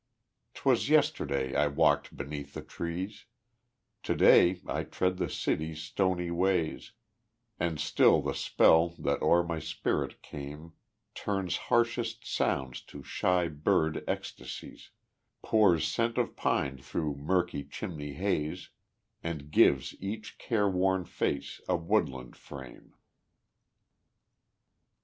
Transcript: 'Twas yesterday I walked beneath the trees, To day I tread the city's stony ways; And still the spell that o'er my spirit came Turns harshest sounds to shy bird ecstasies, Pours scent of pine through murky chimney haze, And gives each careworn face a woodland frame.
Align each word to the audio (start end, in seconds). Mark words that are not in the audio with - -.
'Twas 0.55 0.89
yesterday 0.89 1.53
I 1.55 1.67
walked 1.67 2.17
beneath 2.17 2.55
the 2.55 2.63
trees, 2.63 3.25
To 4.01 4.15
day 4.15 4.59
I 4.65 4.81
tread 4.83 5.17
the 5.17 5.29
city's 5.29 5.83
stony 5.83 6.31
ways; 6.31 6.93
And 7.59 7.79
still 7.79 8.19
the 8.23 8.33
spell 8.33 8.89
that 8.97 9.21
o'er 9.21 9.43
my 9.43 9.59
spirit 9.59 10.23
came 10.23 10.73
Turns 11.13 11.57
harshest 11.69 12.25
sounds 12.25 12.81
to 12.85 13.03
shy 13.03 13.47
bird 13.47 14.03
ecstasies, 14.07 14.89
Pours 15.43 15.87
scent 15.87 16.17
of 16.17 16.35
pine 16.35 16.79
through 16.79 17.13
murky 17.17 17.63
chimney 17.63 18.13
haze, 18.13 18.71
And 19.21 19.51
gives 19.51 19.93
each 20.01 20.39
careworn 20.39 21.05
face 21.05 21.61
a 21.69 21.75
woodland 21.75 22.35
frame. 22.35 22.95